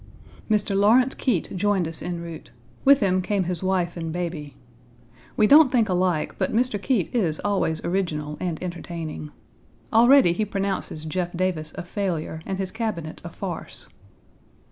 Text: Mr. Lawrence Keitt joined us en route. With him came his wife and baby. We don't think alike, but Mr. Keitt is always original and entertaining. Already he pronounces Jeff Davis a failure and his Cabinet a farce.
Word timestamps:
Mr. 0.49 0.75
Lawrence 0.75 1.13
Keitt 1.13 1.55
joined 1.55 1.87
us 1.87 2.01
en 2.01 2.19
route. 2.21 2.49
With 2.83 3.01
him 3.01 3.21
came 3.21 3.43
his 3.43 3.61
wife 3.61 3.95
and 3.95 4.11
baby. 4.11 4.55
We 5.37 5.45
don't 5.45 5.71
think 5.71 5.89
alike, 5.89 6.33
but 6.39 6.51
Mr. 6.51 6.81
Keitt 6.81 7.13
is 7.13 7.39
always 7.41 7.85
original 7.85 8.35
and 8.39 8.57
entertaining. 8.63 9.29
Already 9.93 10.33
he 10.33 10.43
pronounces 10.43 11.05
Jeff 11.05 11.31
Davis 11.37 11.71
a 11.75 11.83
failure 11.83 12.41
and 12.47 12.57
his 12.57 12.71
Cabinet 12.71 13.21
a 13.23 13.29
farce. 13.29 13.89